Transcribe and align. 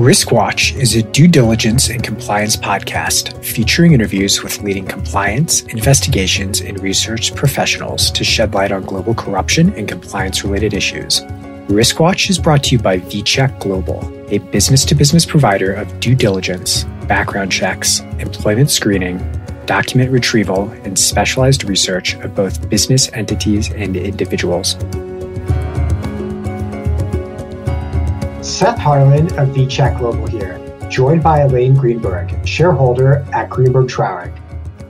Riskwatch 0.00 0.74
is 0.80 0.96
a 0.96 1.02
due 1.02 1.28
diligence 1.28 1.90
and 1.90 2.02
compliance 2.02 2.56
podcast 2.56 3.44
featuring 3.44 3.92
interviews 3.92 4.42
with 4.42 4.62
leading 4.62 4.86
compliance, 4.86 5.60
investigations, 5.64 6.62
and 6.62 6.80
research 6.80 7.34
professionals 7.34 8.10
to 8.12 8.24
shed 8.24 8.54
light 8.54 8.72
on 8.72 8.82
global 8.84 9.12
corruption 9.12 9.74
and 9.74 9.86
compliance 9.86 10.42
related 10.42 10.72
issues. 10.72 11.20
Riskwatch 11.68 12.30
is 12.30 12.38
brought 12.38 12.64
to 12.64 12.76
you 12.76 12.78
by 12.80 12.98
VCheck 12.98 13.60
Global, 13.60 14.00
a 14.30 14.38
business 14.38 14.86
to 14.86 14.94
business 14.94 15.26
provider 15.26 15.74
of 15.74 16.00
due 16.00 16.14
diligence, 16.14 16.84
background 17.06 17.52
checks, 17.52 18.00
employment 18.20 18.70
screening, 18.70 19.18
document 19.66 20.10
retrieval, 20.10 20.70
and 20.82 20.98
specialized 20.98 21.64
research 21.64 22.14
of 22.20 22.34
both 22.34 22.70
business 22.70 23.12
entities 23.12 23.70
and 23.72 23.94
individuals. 23.98 24.76
Seth 28.60 28.78
Harlan 28.78 29.24
of 29.38 29.56
VCheck 29.56 29.96
Global 29.96 30.26
here, 30.26 30.60
joined 30.90 31.22
by 31.22 31.40
Elaine 31.40 31.74
Greenberg, 31.74 32.46
shareholder 32.46 33.24
at 33.32 33.48
Greenberg 33.48 33.88
Traurig. 33.88 34.36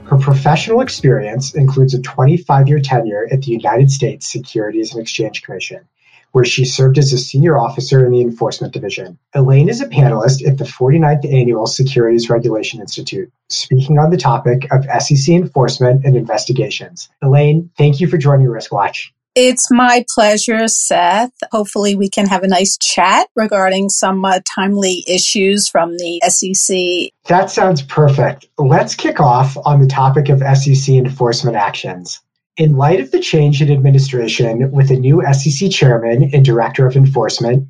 Her 0.05 0.17
professional 0.17 0.81
experience 0.81 1.55
includes 1.55 1.93
a 1.93 2.01
25 2.01 2.67
year 2.67 2.81
tenure 2.81 3.29
at 3.31 3.43
the 3.43 3.51
United 3.51 3.89
States 3.89 4.29
Securities 4.29 4.91
and 4.91 5.01
Exchange 5.01 5.41
Commission 5.41 5.87
where 6.33 6.43
she 6.43 6.65
served 6.65 6.97
as 6.97 7.13
a 7.13 7.17
senior 7.17 7.57
officer 7.57 8.05
in 8.05 8.11
the 8.11 8.21
Enforcement 8.21 8.73
Division. 8.73 9.17
Elaine 9.33 9.69
is 9.69 9.81
a 9.81 9.87
panelist 9.87 10.45
at 10.47 10.57
the 10.57 10.63
49th 10.63 11.25
Annual 11.25 11.67
Securities 11.67 12.29
Regulation 12.29 12.79
Institute, 12.79 13.31
speaking 13.49 13.97
on 13.97 14.11
the 14.11 14.17
topic 14.17 14.65
of 14.71 14.85
SEC 15.01 15.33
enforcement 15.33 16.05
and 16.05 16.15
investigations. 16.15 17.09
Elaine, 17.21 17.69
thank 17.77 17.99
you 17.99 18.07
for 18.07 18.17
joining 18.17 18.47
Riskwatch. 18.47 19.11
It's 19.33 19.71
my 19.71 20.03
pleasure, 20.13 20.67
Seth. 20.67 21.31
Hopefully, 21.53 21.95
we 21.95 22.09
can 22.09 22.27
have 22.27 22.43
a 22.43 22.49
nice 22.49 22.77
chat 22.77 23.29
regarding 23.33 23.87
some 23.87 24.25
uh, 24.25 24.39
timely 24.45 25.05
issues 25.07 25.69
from 25.69 25.95
the 25.97 26.21
SEC. 26.27 27.13
That 27.29 27.49
sounds 27.49 27.81
perfect. 27.81 28.47
Let's 28.57 28.93
kick 28.93 29.21
off 29.21 29.55
on 29.63 29.79
the 29.79 29.87
topic 29.87 30.27
of 30.27 30.43
SEC 30.57 30.95
enforcement 30.95 31.55
actions. 31.55 32.19
In 32.57 32.75
light 32.75 32.99
of 32.99 33.11
the 33.11 33.21
change 33.21 33.61
in 33.61 33.71
administration 33.71 34.69
with 34.69 34.91
a 34.91 34.97
new 34.97 35.23
SEC 35.31 35.71
chairman 35.71 36.29
and 36.33 36.43
director 36.43 36.85
of 36.85 36.97
enforcement, 36.97 37.69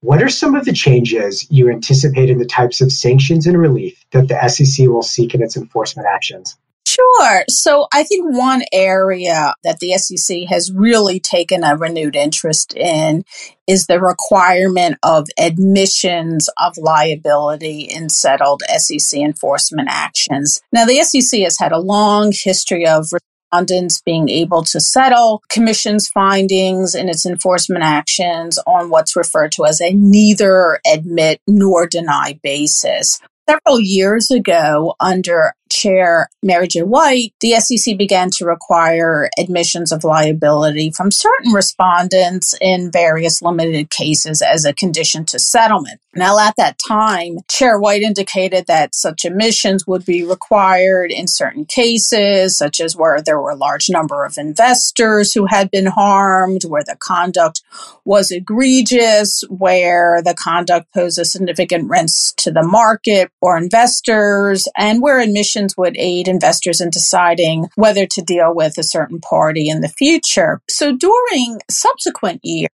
what 0.00 0.22
are 0.22 0.28
some 0.28 0.54
of 0.54 0.66
the 0.66 0.72
changes 0.74 1.46
you 1.50 1.70
anticipate 1.70 2.28
in 2.28 2.38
the 2.38 2.44
types 2.44 2.82
of 2.82 2.92
sanctions 2.92 3.46
and 3.46 3.58
relief 3.58 4.04
that 4.12 4.28
the 4.28 4.48
SEC 4.48 4.86
will 4.86 5.02
seek 5.02 5.34
in 5.34 5.42
its 5.42 5.56
enforcement 5.56 6.06
actions? 6.06 6.58
Sure. 6.86 7.44
So 7.48 7.86
I 7.92 8.02
think 8.02 8.36
one 8.36 8.62
area 8.72 9.54
that 9.62 9.78
the 9.78 9.92
SEC 9.92 10.48
has 10.48 10.72
really 10.72 11.20
taken 11.20 11.62
a 11.62 11.76
renewed 11.76 12.16
interest 12.16 12.74
in 12.74 13.24
is 13.66 13.86
the 13.86 14.00
requirement 14.00 14.98
of 15.04 15.28
admissions 15.38 16.50
of 16.60 16.76
liability 16.76 17.82
in 17.82 18.08
settled 18.08 18.62
SEC 18.76 19.20
enforcement 19.20 19.88
actions. 19.90 20.60
Now, 20.72 20.84
the 20.84 21.02
SEC 21.02 21.40
has 21.42 21.58
had 21.58 21.72
a 21.72 21.78
long 21.78 22.32
history 22.32 22.86
of 22.86 23.12
respondents 23.52 24.00
being 24.00 24.28
able 24.28 24.62
to 24.64 24.80
settle 24.80 25.42
commission's 25.48 26.08
findings 26.08 26.94
in 26.94 27.08
its 27.08 27.26
enforcement 27.26 27.84
actions 27.84 28.58
on 28.66 28.90
what's 28.90 29.16
referred 29.16 29.52
to 29.52 29.64
as 29.64 29.80
a 29.80 29.92
neither 29.92 30.80
admit 30.92 31.40
nor 31.46 31.86
deny 31.86 32.38
basis. 32.42 33.20
Several 33.48 33.80
years 33.80 34.30
ago, 34.30 34.94
under 35.00 35.54
Chair 35.70 36.28
Mary 36.42 36.68
Jo 36.68 36.84
White, 36.84 37.32
the 37.40 37.52
SEC 37.60 37.96
began 37.96 38.30
to 38.32 38.44
require 38.44 39.30
admissions 39.38 39.92
of 39.92 40.04
liability 40.04 40.90
from 40.90 41.10
certain 41.10 41.52
respondents 41.52 42.54
in 42.60 42.90
various 42.90 43.40
limited 43.40 43.90
cases 43.90 44.42
as 44.42 44.64
a 44.64 44.74
condition 44.74 45.24
to 45.26 45.38
settlement. 45.38 46.00
Now, 46.14 46.40
at 46.40 46.54
that 46.56 46.76
time, 46.88 47.38
Chair 47.48 47.78
White 47.78 48.02
indicated 48.02 48.66
that 48.66 48.96
such 48.96 49.24
admissions 49.24 49.86
would 49.86 50.04
be 50.04 50.24
required 50.24 51.12
in 51.12 51.28
certain 51.28 51.64
cases, 51.64 52.58
such 52.58 52.80
as 52.80 52.96
where 52.96 53.22
there 53.22 53.40
were 53.40 53.50
a 53.50 53.56
large 53.56 53.88
number 53.88 54.24
of 54.24 54.36
investors 54.36 55.32
who 55.32 55.46
had 55.46 55.70
been 55.70 55.86
harmed, 55.86 56.64
where 56.64 56.82
the 56.82 56.96
conduct 56.98 57.62
was 58.04 58.32
egregious, 58.32 59.44
where 59.48 60.20
the 60.20 60.34
conduct 60.34 60.92
posed 60.92 61.18
a 61.18 61.24
significant 61.24 61.88
risk 61.88 62.34
to 62.38 62.50
the 62.50 62.64
market 62.64 63.30
or 63.40 63.56
investors, 63.56 64.66
and 64.76 65.00
where 65.00 65.20
admissions 65.20 65.76
would 65.76 65.96
aid 65.96 66.26
investors 66.26 66.80
in 66.80 66.90
deciding 66.90 67.68
whether 67.76 68.04
to 68.06 68.20
deal 68.20 68.52
with 68.52 68.76
a 68.78 68.82
certain 68.82 69.20
party 69.20 69.68
in 69.68 69.80
the 69.80 69.88
future. 69.88 70.60
So 70.68 70.96
during 70.96 71.60
subsequent 71.70 72.40
years, 72.42 72.70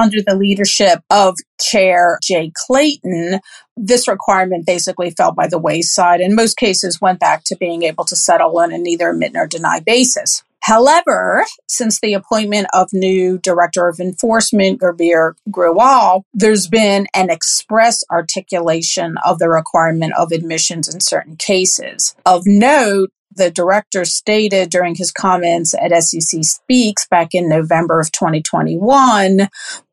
under 0.00 0.22
the 0.22 0.34
leadership 0.34 1.00
of 1.10 1.36
Chair 1.60 2.18
Jay 2.22 2.50
Clayton, 2.66 3.40
this 3.76 4.08
requirement 4.08 4.66
basically 4.66 5.10
fell 5.10 5.32
by 5.32 5.46
the 5.46 5.58
wayside. 5.58 6.20
In 6.20 6.34
most 6.34 6.56
cases, 6.56 7.00
went 7.00 7.20
back 7.20 7.44
to 7.44 7.56
being 7.56 7.82
able 7.82 8.04
to 8.06 8.16
settle 8.16 8.58
on 8.58 8.72
a 8.72 8.78
neither 8.78 9.10
admit 9.10 9.34
nor 9.34 9.46
deny 9.46 9.80
basis. 9.80 10.42
However, 10.62 11.44
since 11.68 12.00
the 12.00 12.14
appointment 12.14 12.66
of 12.72 12.90
new 12.92 13.38
Director 13.38 13.88
of 13.88 13.98
Enforcement, 13.98 14.80
Gurbir 14.80 15.34
Grewal, 15.50 16.22
there's 16.34 16.66
been 16.66 17.06
an 17.14 17.30
express 17.30 18.04
articulation 18.10 19.16
of 19.24 19.38
the 19.38 19.48
requirement 19.48 20.12
of 20.18 20.32
admissions 20.32 20.92
in 20.92 21.00
certain 21.00 21.36
cases. 21.36 22.14
Of 22.26 22.42
note, 22.46 23.10
the 23.34 23.50
director 23.50 24.04
stated 24.04 24.70
during 24.70 24.96
his 24.96 25.12
comments 25.12 25.74
at 25.74 25.92
SEC 26.02 26.44
Speaks 26.44 27.06
back 27.06 27.28
in 27.32 27.48
November 27.48 28.00
of 28.00 28.12
2021 28.12 29.48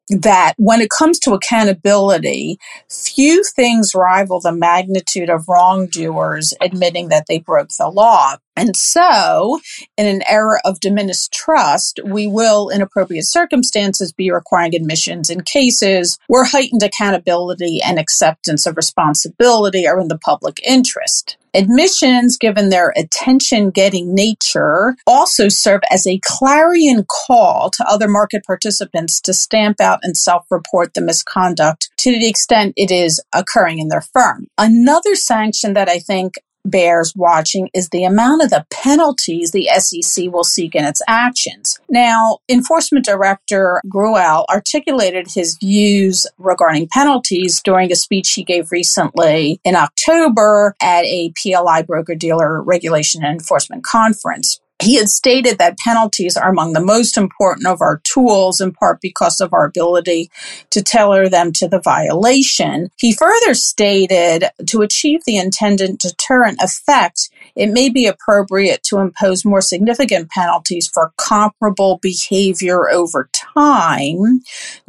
that 0.10 0.54
when 0.58 0.82
it 0.82 0.90
comes 0.90 1.20
to 1.20 1.34
accountability, 1.34 2.58
few 2.90 3.44
things 3.44 3.94
rival 3.94 4.40
the 4.40 4.52
magnitude 4.52 5.30
of 5.30 5.48
wrongdoers 5.48 6.54
admitting 6.62 7.10
that 7.10 7.26
they 7.28 7.40
broke 7.40 7.70
the 7.78 7.90
law. 7.90 8.36
And 8.56 8.76
so, 8.76 9.60
in 9.98 10.08
an 10.08 10.24
era 10.28 10.60
of 10.66 10.80
diminished 10.80 11.32
trust, 11.32 12.00
we 12.04 12.26
will, 12.26 12.70
in 12.70 12.82
appropriate 12.82 13.26
circumstances, 13.26 14.12
be 14.12 14.32
requiring 14.32 14.76
admissions 14.76 15.30
in 15.30 15.42
cases 15.42 16.18
where 16.28 16.44
heightened 16.44 16.82
accountability 16.82 17.82
and 17.84 18.00
acceptance 18.00 18.66
of 18.66 18.76
responsibility 18.76 19.86
are 19.86 20.00
in 20.00 20.08
the 20.08 20.18
public 20.18 20.60
interest. 20.66 21.38
Admissions, 21.58 22.38
given 22.38 22.70
their 22.70 22.94
attention 22.96 23.72
getting 23.72 24.14
nature, 24.14 24.96
also 25.08 25.50
serve 25.50 25.82
as 25.90 26.06
a 26.06 26.20
clarion 26.24 27.04
call 27.10 27.72
to 27.72 27.84
other 27.90 28.08
market 28.08 28.46
participants 28.46 29.20
to 29.22 29.34
stamp 29.34 29.82
out 29.82 29.98
and 30.04 30.16
self 30.16 30.46
report 30.52 30.94
the 30.94 31.02
misconduct 31.02 31.90
to 31.98 32.12
the 32.12 32.30
extent 32.30 32.74
it 32.78 32.92
is 32.92 33.20
occurring 33.34 33.80
in 33.80 33.88
their 33.88 34.02
firm. 34.02 34.46
Another 34.60 35.16
sanction 35.16 35.74
that 35.74 35.90
I 35.90 35.98
think 35.98 36.36
bears 36.70 37.14
watching 37.16 37.70
is 37.74 37.90
the 37.90 38.04
amount 38.04 38.44
of 38.44 38.50
the 38.50 38.66
penalties 38.72 39.52
the 39.52 39.70
SEC 39.78 40.32
will 40.32 40.44
seek 40.44 40.76
in 40.76 40.86
its 40.86 41.02
actions. 41.08 41.80
Now, 41.90 42.40
Enforcement 42.50 43.06
Director 43.06 43.82
Grewal 43.88 44.46
articulated 44.50 45.32
his 45.32 45.58
views 45.58 46.28
regarding 46.38 46.88
penalties 46.92 47.62
during 47.62 47.92
a 47.92 47.96
speech 47.96 48.34
he 48.34 48.44
gave 48.44 48.72
recently 48.72 49.60
in 49.64 49.76
October 49.76 50.76
at 50.82 51.04
a 51.06 51.32
PLI 51.42 51.82
broker 51.82 52.16
dealer 52.16 52.62
regulation 52.62 53.24
and 53.24 53.40
enforcement 53.40 53.84
conference 53.84 54.60
he 54.82 54.98
had 54.98 55.10
stated 55.10 55.58
that 55.58 55.78
penalties 55.80 56.38
are 56.38 56.50
among 56.50 56.74
the 56.74 56.84
most 56.84 57.18
important 57.18 57.66
of 57.66 57.82
our 57.82 58.00
tools, 58.04 58.62
in 58.62 58.72
part 58.72 59.02
because 59.02 59.42
of 59.42 59.54
our 59.54 59.66
ability 59.66 60.30
to 60.70 60.84
tailor 60.84 61.28
them 61.30 61.52
to 61.54 61.68
the 61.68 61.82
violation. 61.82 62.90
He 62.98 63.14
further 63.14 63.54
stated 63.54 64.50
to 64.68 64.82
achieve 64.82 65.22
the 65.26 65.38
intended 65.38 65.98
deterrent 65.98 66.60
effect, 66.62 67.30
it 67.56 67.72
may 67.72 67.90
be 67.90 68.06
appropriate 68.06 68.84
to 68.84 69.00
impose 69.00 69.44
more 69.44 69.62
significant 69.62 70.30
penalties 70.30 70.88
for 70.88 71.12
comparable 71.18 72.00
behavior 72.02 72.90
over 72.90 73.30
time. 73.34 74.42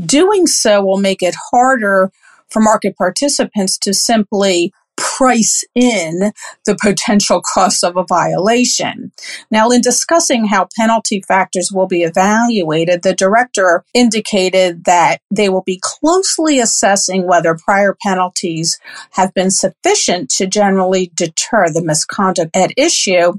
Doing 0.05 0.47
so 0.47 0.85
will 0.85 0.99
make 0.99 1.23
it 1.23 1.35
harder 1.51 2.13
for 2.51 2.61
market 2.61 2.97
participants 2.97 3.79
to 3.79 3.95
simply 3.95 4.73
price 5.19 5.65
in 5.75 6.33
the 6.65 6.77
potential 6.81 7.43
cost 7.43 7.83
of 7.83 7.97
a 7.97 8.05
violation. 8.05 9.11
Now, 9.51 9.71
in 9.71 9.81
discussing 9.81 10.47
how 10.47 10.69
penalty 10.77 11.23
factors 11.27 11.73
will 11.73 11.89
be 11.89 12.05
evaluated, 12.05 13.03
the 13.03 13.15
director 13.15 13.85
indicated 13.93 14.85
that 14.85 15.19
they 15.29 15.49
will 15.49 15.65
be 15.65 15.81
closely 15.83 16.61
assessing 16.61 17.27
whether 17.27 17.57
prior 17.57 17.97
penalties 18.01 18.79
have 19.13 19.35
been 19.35 19.51
sufficient 19.51 20.31
to 20.31 20.47
generally 20.47 21.11
deter 21.15 21.69
the 21.69 21.83
misconduct 21.83 22.57
at 22.57 22.73
issue 22.77 23.33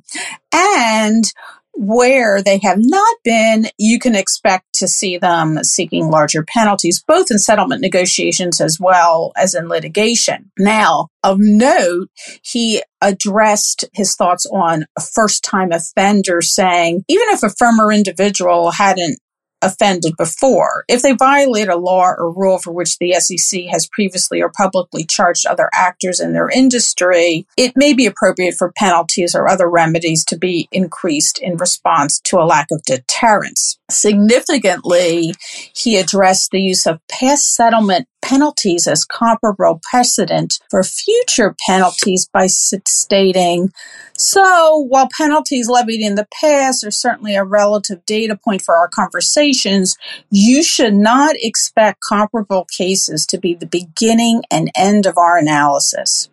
and 0.54 1.32
where 1.80 2.44
they 2.44 2.60
have 2.60 2.78
not 2.78 3.18
been, 3.24 3.68
you 3.78 4.00
can 4.00 4.14
expect 4.14 4.66
to 4.74 4.88
see 4.88 5.18
them 5.18 5.64
seeking 5.64 6.10
larger 6.10 6.44
penalties, 6.44 7.02
both 7.08 7.32
in 7.32 7.40
settlement 7.40 7.82
negotiations 7.82 8.60
as 8.60 8.80
well 8.82 9.32
as 9.38 9.56
in 9.56 9.70
litigation. 9.70 10.52
Now, 10.60 11.08
of 11.24 11.38
note, 11.40 12.10
he 12.44 12.84
addressed 13.02 13.86
his 13.94 14.14
thoughts 14.16 14.46
on 14.52 14.88
a 14.98 15.02
first 15.02 15.42
time 15.42 15.72
offender, 15.72 16.42
saying 16.42 17.06
even 17.08 17.30
if 17.30 17.44
a 17.44 17.50
firm 17.50 17.80
or 17.80 17.94
individual 17.94 18.72
hadn't 18.72 19.18
offended 19.62 20.14
before. 20.18 20.84
If 20.88 21.02
they 21.02 21.14
violate 21.14 21.70
a 21.70 21.76
law 21.76 22.14
or 22.18 22.32
rule 22.32 22.60
for 22.60 22.72
which 22.72 22.98
the 22.98 23.14
SEC 23.14 23.64
has 23.72 23.88
previously 23.88 24.42
or 24.42 24.50
publicly 24.50 25.06
charged 25.06 25.46
other 25.46 25.70
actors 25.74 26.20
in 26.20 26.34
their 26.34 26.50
industry, 26.50 27.46
it 27.58 27.74
may 27.76 27.94
be 27.94 28.06
appropriate 28.06 28.56
for 28.56 28.72
penalties 28.76 29.36
or 29.36 29.48
other 29.48 29.70
remedies 29.70 30.24
to 30.26 30.38
be 30.38 30.68
increased 30.72 31.40
in 31.40 31.58
response 31.58 32.20
to 32.22 32.38
a 32.38 32.46
lack 32.46 32.68
of 32.72 32.84
deterrence. 32.84 33.80
Significantly, 33.90 35.34
he 35.74 35.98
addressed 35.98 36.52
the 36.52 36.62
use 36.62 36.86
of 36.86 37.00
past 37.08 37.54
settlement 37.56 38.08
penalties 38.30 38.86
as 38.86 39.06
comparable 39.06 39.82
precedent 39.90 40.60
for 40.70 40.84
future 40.84 41.56
penalties 41.66 42.30
by 42.32 42.46
stating, 42.46 43.72
so 44.18 44.86
while 44.90 45.08
penalties 45.18 45.68
levied 45.68 46.02
in 46.02 46.16
the 46.16 46.28
past 46.40 46.86
are 46.86 46.92
certainly 46.92 47.36
a 47.36 47.44
relative 47.44 48.06
data 48.06 48.36
point 48.36 48.62
for 48.62 48.76
our 48.76 48.88
conversations, 48.88 49.98
you 50.30 50.62
should 50.62 50.94
not 50.94 51.36
expect 51.40 52.04
comparable 52.08 52.66
cases 52.66 53.26
to 53.26 53.38
be 53.38 53.56
the 53.56 53.66
beginning 53.66 54.44
and 54.52 54.70
end 54.76 55.06
of 55.06 55.18
our 55.18 55.38
analysis. 55.38 56.30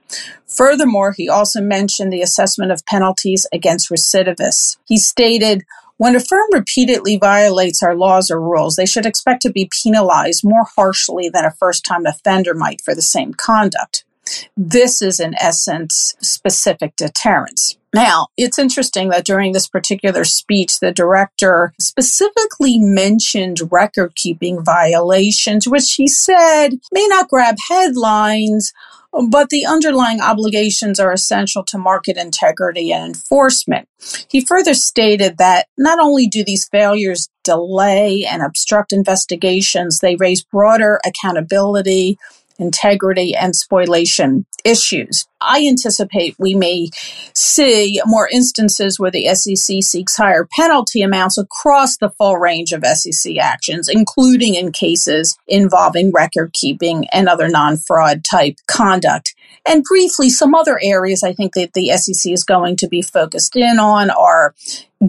Furthermore, 0.46 1.14
he 1.16 1.28
also 1.28 1.60
mentioned 1.60 2.12
the 2.12 2.22
assessment 2.22 2.72
of 2.72 2.84
penalties 2.86 3.46
against 3.52 3.90
recidivists. 3.90 4.76
He 4.84 4.98
stated, 4.98 5.64
when 5.98 6.16
a 6.16 6.20
firm 6.20 6.46
repeatedly 6.52 7.16
violates 7.16 7.82
our 7.82 7.94
laws 7.94 8.30
or 8.30 8.40
rules, 8.40 8.76
they 8.76 8.86
should 8.86 9.06
expect 9.06 9.42
to 9.42 9.50
be 9.50 9.70
penalized 9.82 10.42
more 10.44 10.64
harshly 10.76 11.28
than 11.28 11.44
a 11.44 11.50
first 11.50 11.84
time 11.84 12.06
offender 12.06 12.54
might 12.54 12.80
for 12.82 12.94
the 12.94 13.02
same 13.02 13.32
conduct. 13.34 14.04
This 14.56 15.02
is, 15.02 15.20
in 15.20 15.34
essence, 15.40 16.14
specific 16.20 16.96
deterrence. 16.96 17.76
Now, 17.94 18.26
it's 18.36 18.58
interesting 18.58 19.08
that 19.10 19.24
during 19.24 19.52
this 19.52 19.68
particular 19.68 20.24
speech, 20.24 20.80
the 20.80 20.92
director 20.92 21.72
specifically 21.80 22.78
mentioned 22.78 23.60
record 23.70 24.14
keeping 24.16 24.62
violations, 24.62 25.66
which 25.66 25.94
he 25.94 26.08
said 26.08 26.80
may 26.92 27.06
not 27.08 27.28
grab 27.28 27.56
headlines, 27.70 28.72
but 29.30 29.48
the 29.48 29.64
underlying 29.66 30.20
obligations 30.20 31.00
are 31.00 31.12
essential 31.12 31.64
to 31.64 31.78
market 31.78 32.16
integrity 32.16 32.92
and 32.92 33.06
enforcement. 33.06 33.88
He 34.28 34.40
further 34.40 34.74
stated 34.74 35.38
that 35.38 35.66
not 35.78 35.98
only 35.98 36.26
do 36.26 36.44
these 36.44 36.68
failures 36.68 37.28
delay 37.42 38.26
and 38.28 38.42
obstruct 38.42 38.92
investigations, 38.92 40.00
they 40.00 40.16
raise 40.16 40.42
broader 40.42 41.00
accountability, 41.04 42.18
integrity, 42.58 43.34
and 43.34 43.54
spoliation 43.54 44.46
issues. 44.64 45.26
I 45.46 45.66
anticipate 45.66 46.36
we 46.38 46.54
may 46.54 46.90
see 47.34 48.00
more 48.04 48.28
instances 48.28 48.98
where 48.98 49.10
the 49.10 49.34
SEC 49.34 49.82
seeks 49.82 50.16
higher 50.16 50.48
penalty 50.58 51.02
amounts 51.02 51.38
across 51.38 51.96
the 51.96 52.10
full 52.10 52.36
range 52.36 52.72
of 52.72 52.84
SEC 52.84 53.36
actions, 53.38 53.88
including 53.88 54.54
in 54.54 54.72
cases 54.72 55.38
involving 55.46 56.12
record 56.12 56.52
keeping 56.52 57.06
and 57.12 57.28
other 57.28 57.48
non 57.48 57.76
fraud 57.76 58.22
type 58.28 58.56
conduct. 58.66 59.34
And 59.66 59.82
briefly, 59.82 60.30
some 60.30 60.54
other 60.54 60.78
areas 60.82 61.22
I 61.22 61.32
think 61.32 61.54
that 61.54 61.72
the 61.72 61.90
SEC 61.96 62.32
is 62.32 62.44
going 62.44 62.76
to 62.76 62.88
be 62.88 63.02
focused 63.02 63.56
in 63.56 63.78
on 63.78 64.10
are 64.10 64.54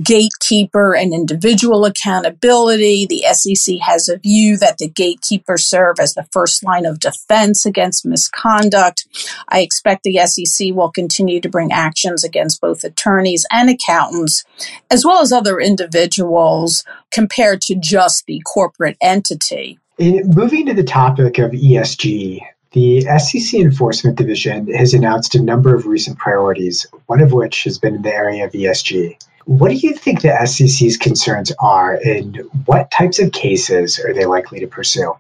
gatekeeper 0.04 0.94
and 0.96 1.14
individual 1.14 1.86
accountability. 1.86 3.06
The 3.06 3.24
SEC 3.34 3.78
has 3.82 4.10
a 4.10 4.18
view 4.18 4.58
that 4.58 4.78
the 4.80 4.90
gatekeepers 4.90 5.66
serve 5.66 6.00
as 6.00 6.14
the 6.14 6.28
first 6.32 6.64
line 6.64 6.86
of 6.86 7.00
defense 7.00 7.66
against 7.66 8.06
misconduct. 8.06 9.06
I 9.48 9.62
expect 9.62 10.04
the 10.04 10.18
SEC 10.28 10.74
will 10.74 10.92
continue 10.92 11.40
to 11.42 11.50
bring 11.50 11.72
actions 11.72 12.24
against 12.24 12.62
both 12.62 12.84
attorneys 12.84 13.46
and 13.52 13.70
accountants, 13.70 14.44
as 14.92 15.06
well 15.06 15.22
as 15.22 15.32
other 15.32 15.60
individuals, 15.60 16.84
compared 17.12 17.62
to 17.62 17.76
just 17.76 18.26
the 18.26 18.42
corporate 18.42 18.98
entity. 19.02 19.80
In 19.98 20.30
moving 20.30 20.66
to 20.68 20.74
the 20.74 20.84
topic 20.84 21.40
of 21.40 21.52
ESG, 21.52 22.40
the 22.74 23.02
SEC 23.02 23.60
Enforcement 23.60 24.18
Division 24.18 24.72
has 24.74 24.94
announced 24.94 25.34
a 25.34 25.42
number 25.42 25.74
of 25.74 25.88
recent 25.88 26.20
priorities, 26.20 26.86
one 27.08 27.22
of 27.22 27.32
which 27.32 27.64
has 27.64 27.80
been 27.80 27.96
in 27.96 28.02
the 28.04 28.14
area 28.14 28.46
of 28.46 28.52
ESG. 28.52 29.18
What 29.46 29.70
do 29.70 29.76
you 29.76 29.96
think 29.96 30.22
the 30.22 30.46
SEC's 30.46 30.98
concerns 30.98 31.52
are, 31.60 31.94
and 32.06 32.42
what 32.66 32.92
types 32.92 33.20
of 33.20 33.32
cases 33.32 33.98
are 33.98 34.14
they 34.14 34.26
likely 34.26 34.60
to 34.60 34.68
pursue? 34.68 35.16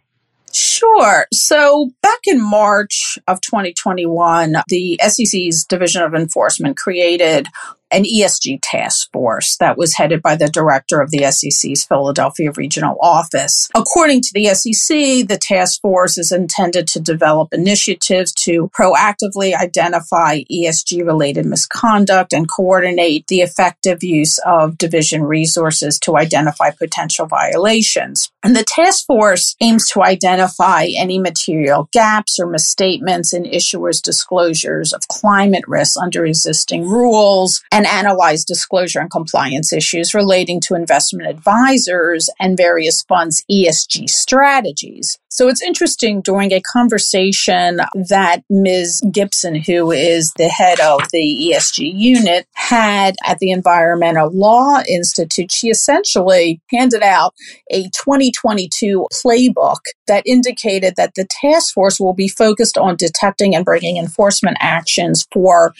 Sure. 0.57 1.27
So 1.31 1.91
back 2.01 2.19
in 2.25 2.41
March 2.41 3.19
of 3.27 3.41
2021, 3.41 4.55
the 4.67 4.99
SEC's 5.07 5.63
Division 5.65 6.01
of 6.01 6.15
Enforcement 6.15 6.77
created 6.77 7.47
an 7.91 8.03
ESG 8.03 8.59
task 8.61 9.09
force 9.11 9.57
that 9.57 9.77
was 9.77 9.95
headed 9.95 10.21
by 10.21 10.35
the 10.35 10.49
director 10.49 10.99
of 10.99 11.11
the 11.11 11.29
SEC's 11.31 11.83
Philadelphia 11.83 12.51
regional 12.55 12.97
office. 13.01 13.69
According 13.75 14.21
to 14.21 14.31
the 14.33 14.47
SEC, 14.53 15.27
the 15.27 15.39
task 15.41 15.81
force 15.81 16.17
is 16.17 16.31
intended 16.31 16.87
to 16.89 16.99
develop 16.99 17.49
initiatives 17.53 18.33
to 18.33 18.69
proactively 18.77 19.55
identify 19.55 20.41
ESG 20.51 21.05
related 21.05 21.45
misconduct 21.45 22.33
and 22.33 22.49
coordinate 22.49 23.27
the 23.27 23.41
effective 23.41 24.03
use 24.03 24.39
of 24.45 24.77
division 24.77 25.23
resources 25.23 25.99
to 25.99 26.17
identify 26.17 26.71
potential 26.71 27.25
violations. 27.25 28.31
And 28.43 28.55
the 28.55 28.65
task 28.67 29.05
force 29.05 29.55
aims 29.61 29.89
to 29.91 30.03
identify 30.03 30.87
any 30.97 31.19
material 31.19 31.89
gaps 31.91 32.39
or 32.39 32.47
misstatements 32.47 33.33
in 33.33 33.43
issuers' 33.43 34.01
disclosures 34.01 34.93
of 34.93 35.07
climate 35.07 35.65
risks 35.67 35.97
under 35.97 36.25
existing 36.25 36.87
rules 36.87 37.63
and 37.77 37.85
analyze 37.85 38.43
disclosure 38.43 38.99
and 38.99 39.11
compliance 39.11 39.71
issues 39.71 40.15
relating 40.15 40.59
to 40.59 40.73
investment 40.73 41.29
advisors 41.29 42.27
and 42.39 42.57
various 42.57 43.03
funds' 43.03 43.43
ESG 43.51 44.09
strategies. 44.09 45.19
So 45.29 45.47
it's 45.47 45.61
interesting 45.61 46.21
during 46.21 46.51
a 46.51 46.59
conversation 46.59 47.79
that 48.09 48.41
Ms. 48.49 49.03
Gibson, 49.11 49.53
who 49.53 49.91
is 49.91 50.33
the 50.37 50.47
head 50.47 50.79
of 50.79 51.01
the 51.11 51.51
ESG 51.53 51.93
unit, 51.95 52.47
had 52.55 53.15
at 53.23 53.37
the 53.37 53.51
Environmental 53.51 54.31
Law 54.31 54.79
Institute, 54.89 55.51
she 55.51 55.67
essentially 55.67 56.59
handed 56.71 57.03
out 57.03 57.35
a 57.69 57.83
2022 57.83 59.05
playbook 59.23 59.81
that 60.07 60.23
indicated 60.25 60.95
that 60.97 61.13
the 61.13 61.27
task 61.29 61.75
force 61.75 61.99
will 61.99 62.15
be 62.15 62.27
focused 62.27 62.79
on 62.79 62.95
detecting 62.95 63.53
and 63.53 63.63
bringing 63.63 63.97
enforcement 63.97 64.57
actions 64.59 65.27
for 65.31 65.75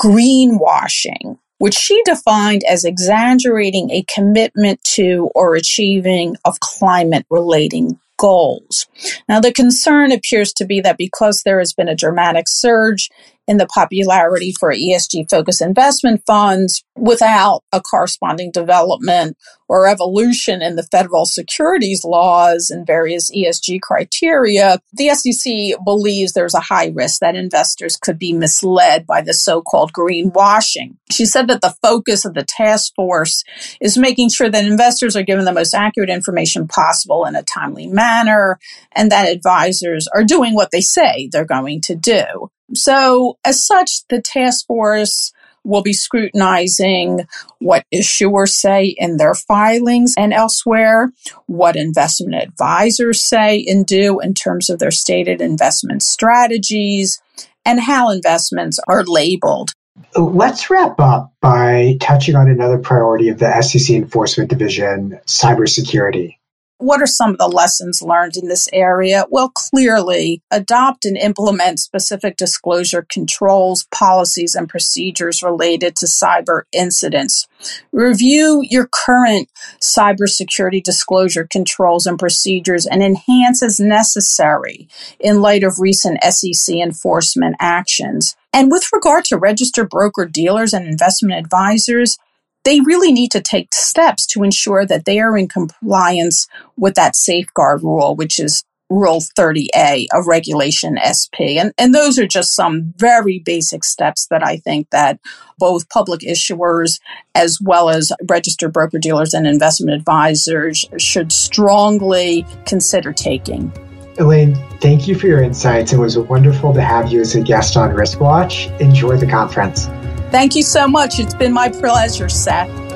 greenwashing 0.00 1.38
which 1.58 1.74
she 1.74 2.00
defined 2.04 2.62
as 2.68 2.84
exaggerating 2.84 3.90
a 3.90 4.04
commitment 4.14 4.82
to 4.84 5.28
or 5.34 5.54
achieving 5.54 6.36
of 6.44 6.60
climate 6.60 7.26
relating 7.30 7.98
goals. 8.16 8.86
Now, 9.28 9.40
the 9.40 9.52
concern 9.52 10.12
appears 10.12 10.52
to 10.54 10.64
be 10.64 10.80
that 10.80 10.98
because 10.98 11.42
there 11.42 11.58
has 11.58 11.72
been 11.72 11.88
a 11.88 11.94
dramatic 11.94 12.46
surge 12.48 13.10
in 13.48 13.56
the 13.56 13.66
popularity 13.66 14.52
for 14.60 14.72
ESG 14.72 15.28
focused 15.30 15.62
investment 15.62 16.22
funds 16.26 16.84
without 16.94 17.64
a 17.72 17.80
corresponding 17.80 18.50
development 18.52 19.36
or 19.68 19.86
evolution 19.86 20.60
in 20.60 20.76
the 20.76 20.82
federal 20.82 21.24
securities 21.24 22.04
laws 22.04 22.70
and 22.70 22.86
various 22.86 23.30
ESG 23.30 23.80
criteria, 23.80 24.78
the 24.92 25.08
SEC 25.10 25.82
believes 25.84 26.32
there's 26.32 26.54
a 26.54 26.60
high 26.60 26.88
risk 26.94 27.20
that 27.20 27.36
investors 27.36 27.96
could 27.96 28.18
be 28.18 28.34
misled 28.34 29.06
by 29.06 29.22
the 29.22 29.32
so 29.32 29.62
called 29.62 29.92
greenwashing. 29.92 30.96
She 31.10 31.24
said 31.24 31.48
that 31.48 31.62
the 31.62 31.74
focus 31.82 32.26
of 32.26 32.34
the 32.34 32.44
task 32.44 32.92
force 32.94 33.44
is 33.80 33.96
making 33.96 34.28
sure 34.28 34.50
that 34.50 34.64
investors 34.64 35.16
are 35.16 35.22
given 35.22 35.46
the 35.46 35.52
most 35.52 35.74
accurate 35.74 36.10
information 36.10 36.68
possible 36.68 37.24
in 37.24 37.34
a 37.34 37.42
timely 37.42 37.86
manner 37.86 38.58
and 38.92 39.10
that 39.10 39.28
advisors 39.28 40.06
are 40.14 40.24
doing 40.24 40.54
what 40.54 40.70
they 40.70 40.82
say 40.82 41.30
they're 41.32 41.46
going 41.46 41.80
to 41.80 41.94
do. 41.94 42.50
So, 42.74 43.38
as 43.44 43.64
such, 43.64 44.06
the 44.08 44.20
task 44.20 44.66
force 44.66 45.32
will 45.64 45.82
be 45.82 45.92
scrutinizing 45.92 47.26
what 47.58 47.84
issuers 47.94 48.50
say 48.50 48.94
in 48.96 49.18
their 49.18 49.34
filings 49.34 50.14
and 50.16 50.32
elsewhere, 50.32 51.12
what 51.46 51.76
investment 51.76 52.42
advisors 52.42 53.22
say 53.22 53.64
and 53.68 53.84
do 53.86 54.18
in 54.20 54.34
terms 54.34 54.70
of 54.70 54.78
their 54.78 54.90
stated 54.90 55.40
investment 55.40 56.02
strategies, 56.02 57.20
and 57.64 57.80
how 57.80 58.10
investments 58.10 58.80
are 58.88 59.04
labeled. 59.04 59.72
Let's 60.16 60.70
wrap 60.70 60.98
up 61.00 61.32
by 61.42 61.98
touching 62.00 62.34
on 62.34 62.48
another 62.48 62.78
priority 62.78 63.28
of 63.28 63.38
the 63.38 63.60
SEC 63.60 63.94
Enforcement 63.94 64.48
Division 64.48 65.20
cybersecurity. 65.26 66.37
What 66.78 67.02
are 67.02 67.06
some 67.06 67.32
of 67.32 67.38
the 67.38 67.48
lessons 67.48 68.02
learned 68.02 68.36
in 68.36 68.46
this 68.46 68.68
area? 68.72 69.24
Well, 69.30 69.50
clearly, 69.50 70.42
adopt 70.52 71.04
and 71.04 71.16
implement 71.16 71.80
specific 71.80 72.36
disclosure 72.36 73.04
controls, 73.10 73.88
policies, 73.90 74.54
and 74.54 74.68
procedures 74.68 75.42
related 75.42 75.96
to 75.96 76.06
cyber 76.06 76.62
incidents. 76.72 77.48
Review 77.90 78.64
your 78.70 78.88
current 78.92 79.50
cybersecurity 79.82 80.80
disclosure 80.82 81.48
controls 81.50 82.06
and 82.06 82.16
procedures 82.16 82.86
and 82.86 83.02
enhance 83.02 83.60
as 83.60 83.80
necessary 83.80 84.88
in 85.18 85.42
light 85.42 85.64
of 85.64 85.80
recent 85.80 86.22
SEC 86.22 86.76
enforcement 86.76 87.56
actions. 87.58 88.36
And 88.52 88.70
with 88.70 88.88
regard 88.92 89.24
to 89.26 89.36
registered 89.36 89.90
broker 89.90 90.26
dealers 90.26 90.72
and 90.72 90.86
investment 90.86 91.34
advisors, 91.34 92.18
they 92.64 92.80
really 92.80 93.12
need 93.12 93.30
to 93.32 93.40
take 93.40 93.68
steps 93.72 94.26
to 94.26 94.42
ensure 94.42 94.84
that 94.86 95.04
they 95.04 95.20
are 95.20 95.36
in 95.36 95.48
compliance 95.48 96.46
with 96.76 96.94
that 96.94 97.16
safeguard 97.16 97.82
rule, 97.82 98.14
which 98.14 98.38
is 98.38 98.64
Rule 98.90 99.20
30A 99.20 100.06
of 100.12 100.26
Regulation 100.26 100.98
SP. 101.04 101.60
And, 101.60 101.72
and 101.76 101.94
those 101.94 102.18
are 102.18 102.26
just 102.26 102.54
some 102.54 102.94
very 102.96 103.38
basic 103.38 103.84
steps 103.84 104.26
that 104.30 104.42
I 104.42 104.56
think 104.56 104.88
that 104.90 105.20
both 105.58 105.88
public 105.90 106.20
issuers 106.20 106.98
as 107.34 107.58
well 107.60 107.90
as 107.90 108.12
registered 108.28 108.72
broker 108.72 108.98
dealers 108.98 109.34
and 109.34 109.46
investment 109.46 109.98
advisors 109.98 110.88
should 110.96 111.32
strongly 111.32 112.46
consider 112.64 113.12
taking. 113.12 113.72
Elaine, 114.18 114.56
thank 114.80 115.06
you 115.06 115.14
for 115.14 115.26
your 115.26 115.42
insights. 115.42 115.92
It 115.92 115.98
was 115.98 116.18
wonderful 116.18 116.72
to 116.74 116.80
have 116.80 117.12
you 117.12 117.20
as 117.20 117.34
a 117.34 117.40
guest 117.40 117.76
on 117.76 117.94
Risk 117.94 118.20
Watch. 118.20 118.68
Enjoy 118.80 119.16
the 119.16 119.26
conference. 119.26 119.86
Thank 120.30 120.54
you 120.54 120.62
so 120.62 120.86
much. 120.86 121.18
It's 121.18 121.34
been 121.34 121.52
my 121.52 121.68
pleasure, 121.68 122.28
Seth. 122.28 122.87